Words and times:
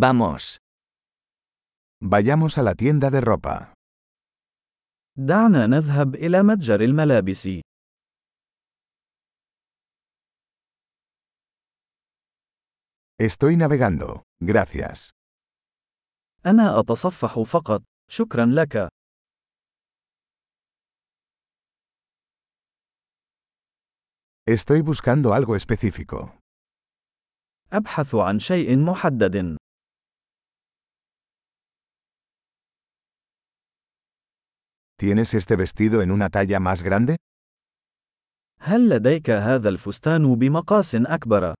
Vamos. 0.00 0.57
Vayamos 2.01 2.57
a 2.57 2.63
la 2.63 2.75
tienda 2.75 3.09
de 3.09 3.19
ropa. 3.19 3.73
دعنا 5.17 5.67
نذهب 5.67 6.15
إلى 6.15 6.43
متجر 6.43 6.81
الملابس. 6.81 7.47
Estoy 13.19 13.55
navegando. 13.57 14.21
Gracias. 14.41 15.09
أنا 16.45 16.79
أتصفح 16.79 17.39
فقط. 17.39 17.83
شكرا 18.11 18.45
لك. 18.45 18.89
Estoy 24.49 24.81
buscando 24.81 25.33
algo 25.33 25.55
específico. 25.55 26.39
أبحث 27.73 28.15
عن 28.15 28.39
شيء 28.39 28.77
محدد. 28.77 29.57
¿Tienes 35.00 35.34
este 35.34 35.56
vestido 35.56 36.02
en 36.02 36.10
una 36.10 36.30
talla 36.30 36.60
más 36.60 36.82
grande? 36.82 37.16
هل 38.60 38.88
لديك 38.88 39.30
هذا 39.30 39.68
الفستان 39.68 40.34
بمقاس 40.34 40.94
أكبر؟ 40.94 41.54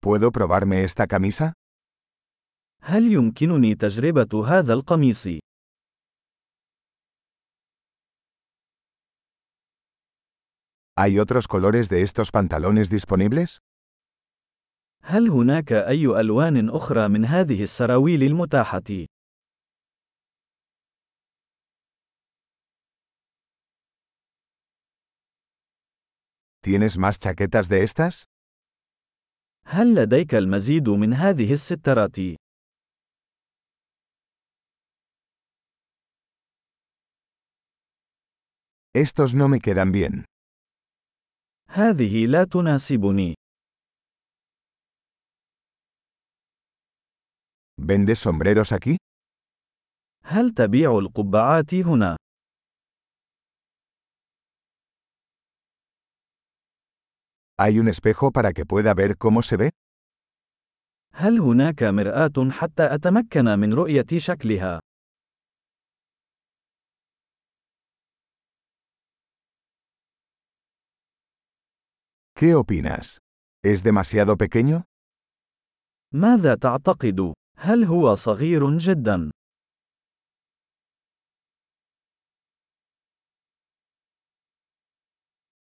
¿Puedo 0.00 0.30
probarme 0.32 0.84
esta 0.84 1.06
camisa? 1.06 1.52
هل 2.82 3.12
يمكنني 3.12 3.74
تجربة 3.74 4.46
هذا 4.46 4.74
القميص؟ 4.74 5.28
¿Hay 10.96 11.18
otros 11.18 11.46
colores 11.46 11.88
de 11.88 12.02
estos 12.02 12.30
pantalones 12.32 12.90
disponibles? 12.90 13.58
هل 15.05 15.29
هناك 15.29 15.71
أي 15.71 16.05
ألوان 16.05 16.69
أخرى 16.69 17.07
من 17.07 17.25
هذه 17.25 17.63
السراويل 17.63 18.23
المتاحة؟ 18.23 19.07
¿Tienes 26.65 26.97
más 26.97 27.19
chaquetas 27.19 27.67
de 27.69 27.83
estas? 27.83 28.23
هل 29.65 29.95
لديك 29.95 30.35
المزيد 30.35 30.89
من 30.89 31.13
هذه 31.13 31.53
السترات؟ 31.53 32.17
Estos 38.95 39.33
no 39.33 39.47
me 39.47 39.59
quedan 39.59 39.91
bien. 39.91 40.23
هذه 41.69 42.25
لا 42.25 42.43
تناسبني. 42.43 43.42
¿Vendes 47.82 48.18
sombreros 48.18 48.72
aquí? 48.72 48.96
هل 50.24 50.50
تبيع 50.54 50.98
القبعات 50.98 51.74
هنا؟ 51.74 52.16
¿Hay 57.60 57.78
un 57.80 57.88
espejo 57.88 58.30
para 58.30 58.52
que 58.52 58.64
pueda 58.66 58.94
ver 58.94 59.16
cómo 59.16 59.42
se 59.42 59.56
ve? 59.56 59.70
هل 61.12 61.38
هناك 61.40 61.82
مرآة 61.82 62.50
حتى 62.50 62.94
أتمكن 62.94 63.44
من 63.44 63.72
رؤية 63.74 64.06
شكلها؟ 64.16 64.80
¿Qué 72.38 72.54
opinas? 72.54 73.18
¿Es 73.64 73.82
demasiado 73.82 74.36
pequeño? 74.36 74.84
ماذا 76.14 76.54
تعتقد؟ 76.54 77.34
هل 77.65 77.83
هو 77.83 78.15
صغير 78.15 78.77
جدا؟ 78.77 79.31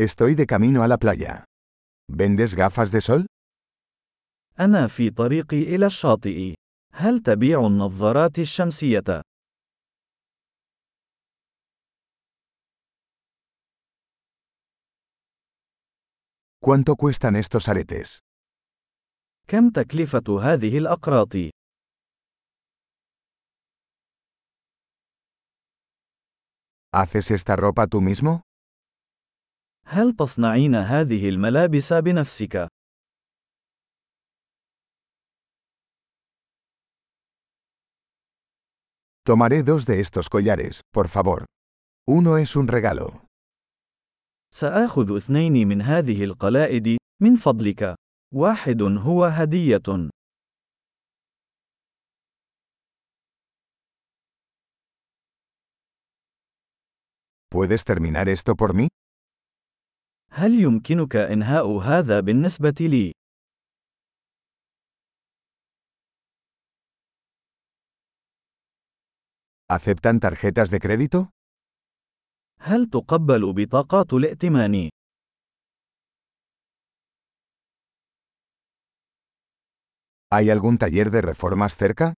Estoy 0.00 0.34
de 0.34 0.46
camino 0.46 0.82
a 0.82 0.88
la 0.88 0.98
playa. 0.98 1.44
¿Vendes 2.12 2.54
gafas 2.54 2.92
de 2.92 3.00
sol? 3.00 3.26
أنا 4.60 4.86
في 4.86 5.10
طريقي 5.10 5.62
إلى 5.62 5.86
الشاطئ. 5.86 6.54
هل 6.92 7.20
تبيع 7.20 7.66
النظارات 7.66 8.38
الشمسية؟ 8.38 9.22
¿Cuánto 16.60 16.96
cuestan 16.96 17.36
estos 17.36 17.68
aretes? 17.68 18.18
كم 19.48 19.70
تكلفة 19.70 20.40
هذه 20.42 20.78
الأقراط؟ 20.78 21.57
¿Haces 26.93 27.31
esta 27.31 27.55
ropa 27.55 27.87
tú 27.87 28.01
mismo? 28.01 28.41
هل 29.85 30.13
تصنعين 30.15 30.75
هذه 30.75 31.29
الملابس 31.29 31.93
بنفسك؟ 31.93 32.67
Tomaré 39.25 39.63
dos 39.63 39.85
de 39.85 40.01
estos 40.01 40.29
collares, 40.29 40.81
por 40.91 41.07
favor. 41.07 41.45
Uno 42.05 42.37
es 42.37 42.55
un 42.55 42.67
regalo. 42.67 43.25
سآخذ 44.53 45.17
اثنين 45.17 45.67
من 45.67 45.81
هذه 45.81 46.23
القلائد، 46.23 46.97
من 47.21 47.35
فضلك. 47.35 47.95
واحد 48.33 48.81
هو 48.81 49.25
هدية. 49.25 50.09
¿Puedes 57.50 57.84
terminar 57.84 58.28
esto 58.28 58.54
por 58.56 58.74
mí? 58.74 58.88
هل 60.30 60.60
يمكنك 60.60 61.16
إنهاء 61.16 61.78
هذا 61.78 62.20
بالنسبة 62.20 62.74
لي؟ 62.80 63.12
¿Aceptan 69.70 70.20
tarjetas 70.20 70.70
de 70.70 70.78
crédito? 70.80 71.30
هل 72.60 72.86
تقبل 72.90 73.52
بطاقات 73.52 74.12
الائتمان؟ 74.12 74.88
¿Hay 80.30 80.50
algún 80.50 80.76
taller 80.78 81.10
de 81.10 81.22
reformas 81.22 81.76
cerca? 81.76 82.14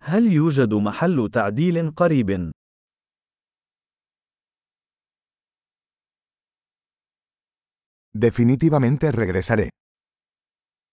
هل 0.00 0.32
يوجد 0.32 0.74
محل 0.74 1.30
تعديل 1.32 1.90
قريب؟ 1.90 2.52
Definitivamente 8.17 9.11
regresaré. 9.11 9.69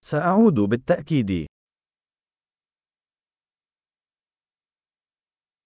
سأعود 0.04 0.54
بالتأكيد. 0.54 1.46